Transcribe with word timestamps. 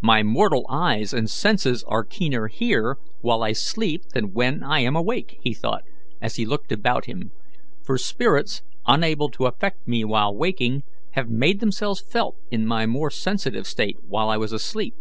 "My 0.00 0.22
mortal 0.22 0.64
eyes 0.70 1.12
and 1.12 1.28
senses 1.28 1.84
are 1.86 2.02
keener 2.02 2.46
here 2.48 2.96
while 3.20 3.42
I 3.42 3.52
sleep 3.52 4.02
than 4.14 4.32
when 4.32 4.62
I 4.62 4.88
wake," 5.02 5.36
he 5.42 5.52
thought, 5.52 5.82
as 6.22 6.36
he 6.36 6.46
looked 6.46 6.72
about 6.72 7.04
him, 7.04 7.32
"for 7.84 7.98
spirits, 7.98 8.62
unable 8.86 9.28
to 9.32 9.44
affect 9.44 9.86
me 9.86 10.04
while 10.06 10.34
waking, 10.34 10.84
have 11.10 11.28
made 11.28 11.60
themselves 11.60 12.00
felt 12.00 12.38
in 12.50 12.66
my 12.66 12.86
more 12.86 13.10
sensitive 13.10 13.66
state 13.66 13.98
while 14.06 14.30
I 14.30 14.38
was 14.38 14.54
asleep. 14.54 14.94